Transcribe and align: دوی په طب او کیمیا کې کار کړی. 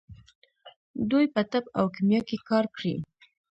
دوی 1.09 1.25
په 1.33 1.41
طب 1.51 1.63
او 1.79 1.85
کیمیا 1.95 2.21
کې 2.27 2.37
کار 2.49 2.65
کړی. 2.75 2.95